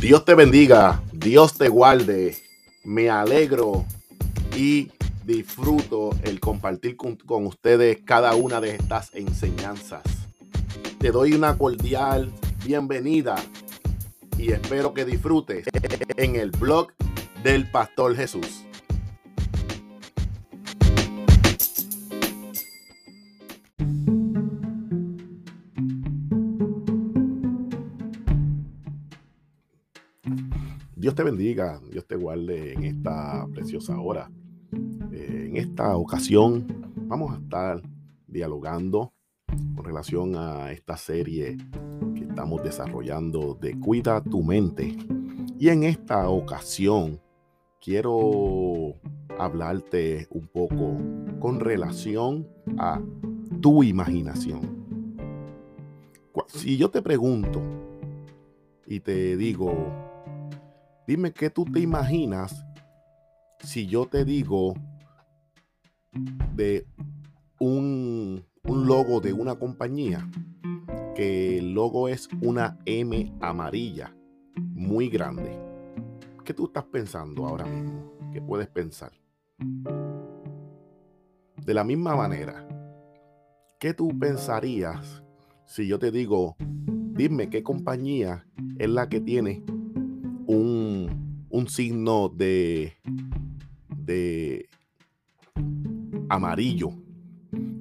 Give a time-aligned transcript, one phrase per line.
[0.00, 2.36] Dios te bendiga, Dios te guarde.
[2.84, 3.86] Me alegro
[4.54, 4.90] y
[5.24, 7.16] disfruto el compartir con,
[7.46, 10.02] ustedes cada una de estas enseñanzas.
[10.98, 12.30] Te doy una cordial
[12.64, 13.36] bienvenida
[14.36, 15.66] y espero que disfrutes
[16.16, 16.92] en el blog
[17.42, 18.65] del Pastor Jesús.
[31.16, 34.30] Te bendiga, Dios te guarde en esta preciosa hora.
[35.12, 36.66] Eh, en esta ocasión
[37.08, 37.80] vamos a estar
[38.26, 39.14] dialogando
[39.74, 41.56] con relación a esta serie
[42.14, 44.94] que estamos desarrollando de Cuida tu mente.
[45.58, 47.18] Y en esta ocasión
[47.80, 48.92] quiero
[49.38, 50.98] hablarte un poco
[51.40, 52.46] con relación
[52.76, 53.00] a
[53.62, 54.84] tu imaginación.
[56.48, 57.62] Si yo te pregunto
[58.86, 60.05] y te digo,
[61.06, 62.66] Dime qué tú te imaginas
[63.60, 64.74] si yo te digo
[66.56, 66.84] de
[67.60, 70.28] un, logo de una compañía,
[71.14, 74.16] que el logo es una M amarilla,
[74.56, 75.56] muy grande.
[76.44, 78.12] ¿Qué tú estás pensando ahora mismo?
[78.32, 79.12] ¿Qué puedes pensar?
[81.64, 82.66] De la misma manera,
[83.78, 85.22] ¿qué tú pensarías
[85.66, 88.44] si yo te digo, dime qué compañía
[88.78, 89.64] es la que tiene
[90.46, 92.94] un, signo de,
[93.88, 94.68] de
[96.28, 96.92] amarillo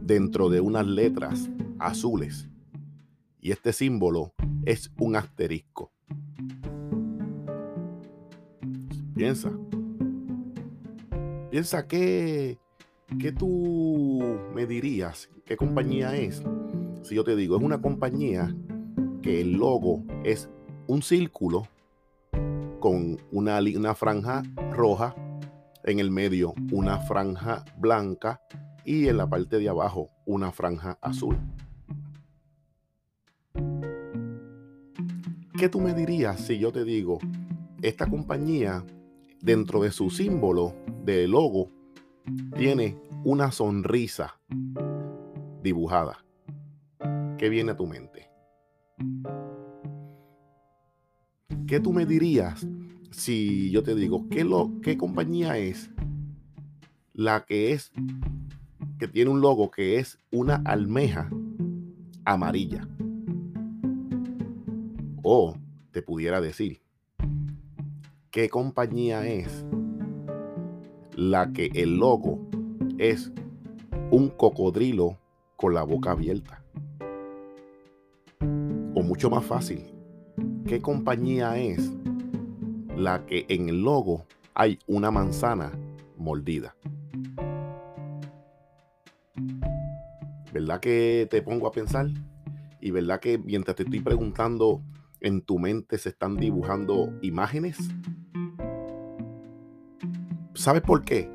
[0.00, 2.48] dentro de unas letras azules.
[3.40, 4.32] Y este símbolo
[4.64, 5.92] es un asterisco.
[9.14, 9.52] Piensa.
[11.50, 12.58] Piensa que,
[13.18, 16.42] que tú me dirías qué compañía es.
[17.02, 18.54] Si yo te digo, es una compañía
[19.22, 20.50] que el logo es
[20.86, 21.68] un círculo
[22.80, 24.42] con una, franja
[24.72, 25.14] roja,
[25.84, 28.40] en el medio una franja blanca
[28.84, 31.38] y en la parte de abajo una franja azul.
[35.58, 37.18] ¿Qué tú me dirías si yo te digo,
[37.82, 38.84] esta compañía
[39.40, 41.70] dentro de su símbolo de logo
[42.56, 44.38] tiene una sonrisa
[45.62, 46.24] dibujada?
[47.38, 48.28] ¿Qué viene a tu mente?
[51.66, 52.64] ¿Qué tú me dirías
[53.10, 55.90] si yo te digo qué, lo, qué compañía es
[57.12, 57.90] la que es
[59.00, 61.28] que tiene un logo que es una almeja
[62.24, 62.86] amarilla?
[65.24, 65.56] O
[65.90, 66.82] te pudiera decir
[68.30, 69.64] qué compañía es
[71.16, 72.48] la que el logo
[72.98, 73.32] es
[74.12, 75.18] un cocodrilo
[75.56, 76.62] con la boca abierta.
[78.94, 79.95] O mucho más fácil,
[80.66, 81.92] qué compañía es
[82.96, 85.70] la que en el logo hay una manzana
[86.18, 86.74] mordida.
[90.52, 92.08] ¿Verdad que te pongo a pensar?
[92.80, 94.82] Y verdad que mientras te estoy preguntando,
[95.20, 97.78] en tu mente se están dibujando imágenes.
[100.54, 101.30] ¿Sabes por qué?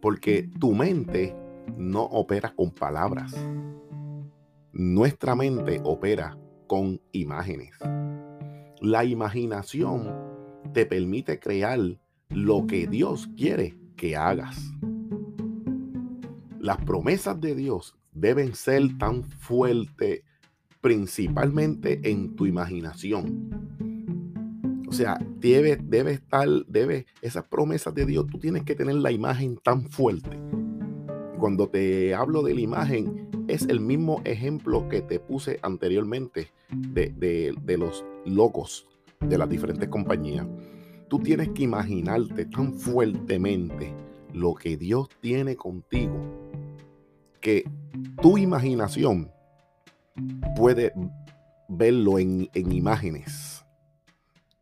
[0.00, 1.36] Porque tu mente
[1.76, 3.34] no opera con palabras.
[4.72, 7.78] Nuestra mente opera con imágenes.
[8.86, 10.14] La imaginación
[10.72, 11.80] te permite crear
[12.28, 14.72] lo que Dios quiere que hagas.
[16.60, 20.22] Las promesas de Dios deben ser tan fuertes
[20.80, 23.50] principalmente en tu imaginación.
[24.86, 29.10] O sea, debe, debe estar, debe, esas promesas de Dios, tú tienes que tener la
[29.10, 30.38] imagen tan fuerte.
[31.40, 37.10] Cuando te hablo de la imagen, es el mismo ejemplo que te puse anteriormente de,
[37.10, 38.86] de los logos
[39.20, 40.46] de las diferentes compañías.
[41.08, 43.94] Tú tienes que imaginarte tan fuertemente
[44.32, 46.46] lo que Dios tiene contigo
[47.40, 47.64] que
[48.20, 49.30] tu imaginación
[50.56, 50.92] puede
[51.68, 53.64] verlo en, imágenes,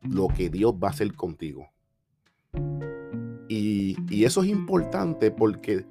[0.03, 1.71] lo que Dios va a hacer contigo.
[3.49, 5.87] Y, y, eso es importante porque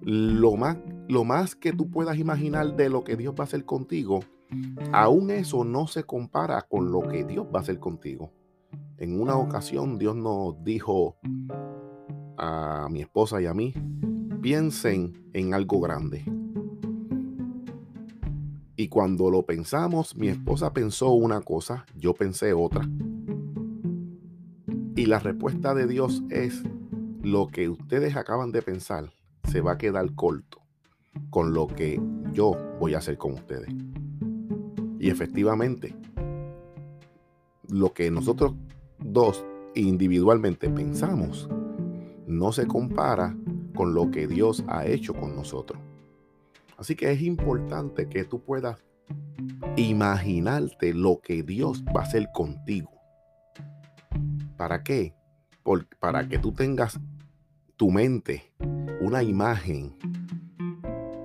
[0.00, 0.78] lo más,
[1.08, 4.20] lo más que tú puedas imaginar de lo que Dios va a hacer contigo,
[4.92, 8.32] aún eso no se compara con lo que Dios va a hacer contigo.
[8.98, 11.16] En una ocasión Dios nos dijo
[12.36, 13.74] a mi esposa y a mí,
[14.40, 16.24] piensen en algo grande.
[18.76, 22.88] Y cuando lo pensamos, mi esposa pensó una cosa, yo pensé otra.
[24.96, 26.62] Y la respuesta de Dios es,
[27.22, 29.12] lo que ustedes acaban de pensar
[29.44, 30.62] se va a quedar corto
[31.28, 32.00] con lo que
[32.32, 33.68] yo voy a hacer con ustedes.
[35.00, 35.94] Y efectivamente,
[37.70, 38.52] lo que nosotros
[38.98, 41.48] dos individualmente pensamos
[42.26, 43.34] no se compara
[43.74, 45.80] con lo que Dios ha hecho con nosotros.
[46.76, 48.78] Así que es importante que tú puedas
[49.76, 52.90] imaginarte lo que Dios va a hacer contigo.
[54.58, 55.14] ¿Para qué?
[55.98, 57.00] para que tú tengas
[57.76, 58.52] tu mente
[59.00, 59.96] una imagen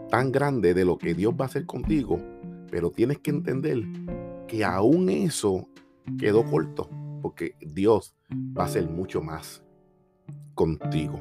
[0.09, 2.21] tan grande de lo que Dios va a hacer contigo,
[2.69, 3.83] pero tienes que entender
[4.47, 5.67] que aún eso
[6.19, 6.89] quedó corto,
[7.21, 9.63] porque Dios va a hacer mucho más
[10.53, 11.19] contigo.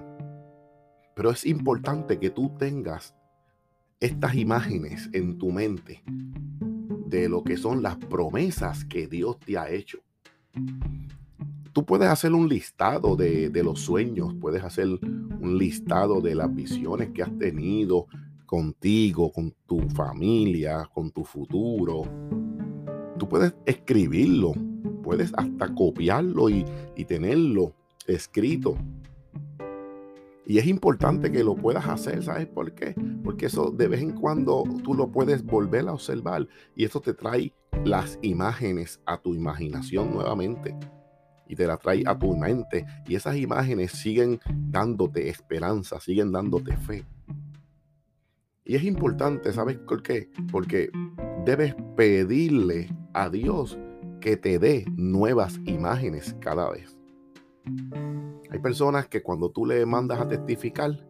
[1.14, 3.14] Pero es importante que tú tengas
[4.00, 6.02] estas imágenes en tu mente
[7.06, 9.98] de lo que son las promesas que Dios te ha hecho.
[11.72, 17.10] Tú puedes hacer un listado de, los sueños, puedes hacer un listado de las visiones
[17.10, 18.06] que has tenido
[18.54, 22.02] contigo, con tu familia, con tu futuro.
[23.18, 24.52] Tú puedes escribirlo,
[25.02, 26.64] puedes hasta copiarlo y,
[27.08, 27.74] tenerlo
[28.06, 28.76] escrito.
[30.46, 32.94] Y es importante que lo puedas hacer, ¿sabes por qué?
[33.24, 36.46] Porque eso de vez en cuando tú lo puedes volver a observar
[36.76, 37.52] y eso te trae
[37.84, 40.76] las imágenes a tu imaginación nuevamente.
[41.48, 42.86] Y te las trae a tu mente.
[43.08, 44.38] Y esas imágenes siguen
[44.70, 47.04] dándote esperanza, siguen dándote fe.
[48.66, 50.30] Y es importante, ¿sabes por qué?
[50.50, 50.90] Porque
[51.44, 53.78] debes pedirle a Dios
[54.20, 56.96] que te dé nuevas imágenes cada vez.
[58.50, 61.06] Hay personas que cuando tú le mandas a testificar,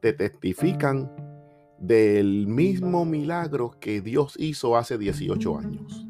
[0.00, 1.08] te testifican
[1.78, 6.08] del mismo milagro que Dios hizo hace 18 años.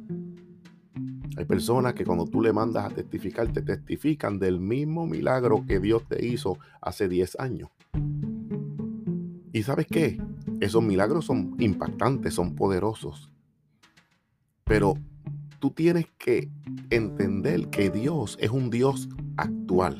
[1.36, 5.80] Hay personas que cuando tú le mandas a testificar, te testifican del mismo milagro que
[5.80, 7.68] Dios te hizo hace 10 años.
[9.52, 10.18] ¿Y sabes qué?
[10.62, 13.32] Esos milagros son impactantes, son poderosos.
[14.62, 14.94] Pero
[15.58, 16.52] tú tienes que
[16.88, 19.98] entender que Dios es un Dios actual.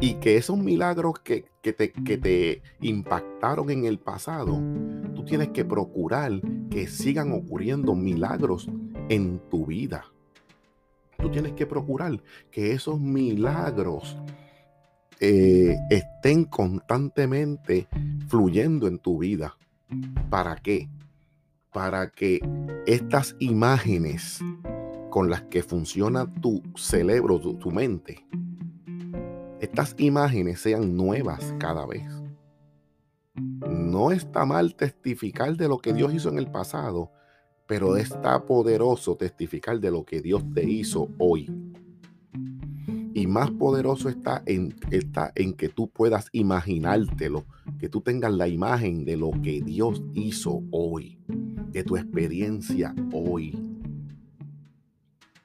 [0.00, 4.58] Y que esos milagros que, te, que te impactaron en el pasado,
[5.14, 6.40] tú tienes que procurar
[6.70, 8.70] que sigan ocurriendo milagros
[9.10, 10.06] en tu vida.
[11.18, 14.16] Tú tienes que procurar que esos milagros
[15.20, 17.88] eh, estén constantemente
[18.28, 19.56] fluyendo en tu vida.
[20.30, 20.88] ¿Para qué?
[21.72, 22.40] Para que
[22.86, 24.40] estas imágenes
[25.10, 28.26] con las que funciona tu cerebro, tu, mente,
[29.60, 32.10] estas imágenes sean nuevas cada vez.
[33.34, 37.10] No está mal testificar de lo que Dios hizo en el pasado,
[37.66, 41.69] pero está poderoso testificar de lo que Dios te hizo hoy.
[43.20, 47.44] Y más poderoso está en, está en que tú puedas imaginártelo,
[47.78, 51.18] que tú tengas la imagen de lo que Dios hizo hoy,
[51.70, 53.62] de tu experiencia hoy.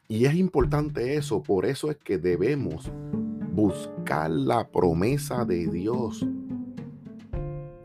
[0.07, 2.89] Y es importante eso, por eso es que debemos
[3.51, 6.25] buscar la promesa de Dios.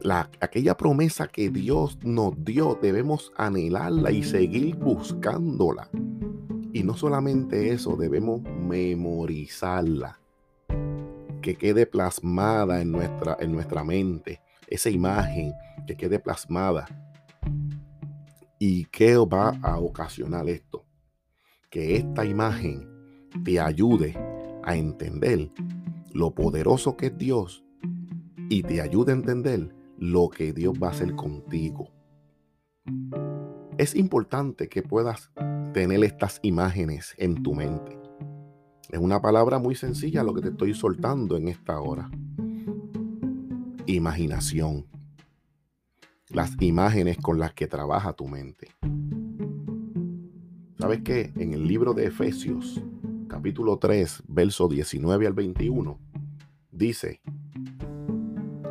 [0.03, 5.91] La, aquella promesa que Dios nos dio, debemos anhelarla y seguir buscándola.
[6.73, 10.21] Y no solamente eso, debemos memorizarla.
[11.43, 14.41] Que quede plasmada en nuestra, en nuestra mente.
[14.69, 15.53] Esa imagen
[15.87, 16.87] que quede plasmada.
[18.59, 20.85] ¿Y qué va a ocasionar esto?
[21.71, 22.89] Que esta imagen
[23.45, 24.15] te ayude
[24.63, 25.51] a entender
[26.13, 27.65] lo poderoso que es Dios
[28.49, 31.91] y te ayude a entender lo que Dios va a hacer contigo.
[33.79, 35.31] Es importante que puedas
[35.73, 37.99] tener estas imágenes en tu mente.
[38.91, 42.11] Es una palabra muy sencilla lo que te estoy soltando en esta hora.
[43.87, 44.87] Imaginación.
[46.29, 48.69] Las imágenes con las que trabaja tu mente.
[50.79, 51.33] ¿Sabes qué?
[51.37, 52.83] En el libro de Efesios,
[53.29, 55.99] capítulo 3, verso 19 al 21,
[56.73, 57.21] dice,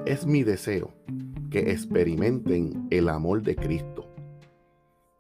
[0.05, 0.93] es mi deseo
[1.49, 4.08] que experimenten el amor de Cristo,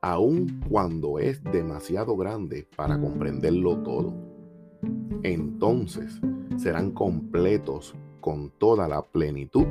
[0.01, 4.13] aun cuando es demasiado grande para comprenderlo todo.
[5.23, 6.19] Entonces
[6.57, 9.65] serán completos con toda la plenitud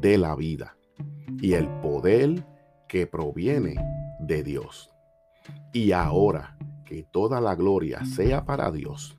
[0.00, 0.76] de la vida
[1.40, 2.46] y el poder
[2.88, 3.76] que proviene
[4.20, 4.90] de Dios.
[5.72, 9.18] Y ahora, que toda la gloria sea para Dios,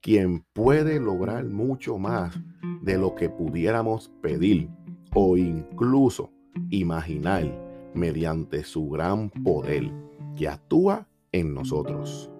[0.00, 2.38] quien puede lograr mucho más
[2.82, 4.68] de lo que pudiéramos pedir
[5.14, 6.30] o incluso
[6.70, 9.92] imaginar mediante su gran poder
[10.36, 12.30] que actúa en nosotros.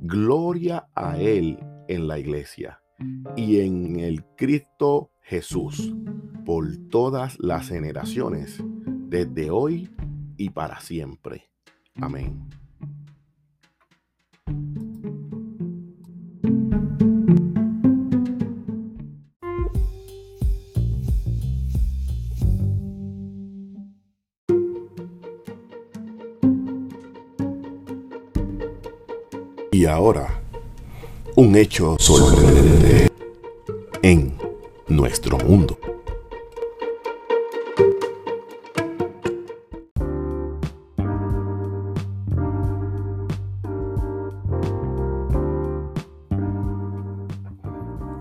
[0.00, 2.80] Gloria a Él en la iglesia
[3.36, 5.94] y en el Cristo Jesús
[6.44, 9.90] por todas las generaciones, desde hoy
[10.36, 11.50] y para siempre.
[11.94, 12.48] Amén.
[31.36, 33.10] Un hecho sorprendente
[34.02, 34.38] en
[34.86, 35.76] nuestro mundo.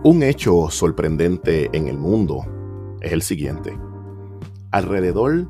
[0.03, 2.43] Un hecho sorprendente en el mundo
[2.99, 3.77] es el siguiente.
[4.71, 5.47] Alrededor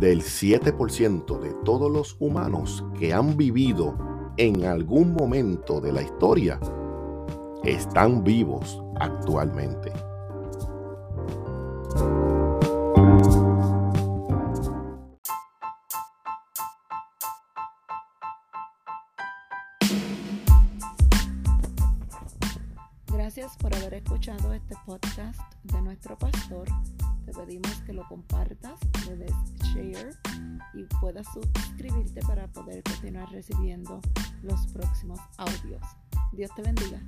[0.00, 6.60] del 7% de todos los humanos que han vivido en algún momento de la historia
[7.64, 9.92] están vivos actualmente.
[23.08, 26.68] Gracias por haber escuchado este podcast de nuestro pastor.
[27.26, 28.78] Te pedimos que lo compartas,
[29.08, 29.34] le des
[29.74, 30.14] share
[30.74, 34.00] y puedas suscribirte para poder continuar recibiendo
[34.42, 35.82] los próximos audios.
[36.32, 37.02] Dios te bendiga.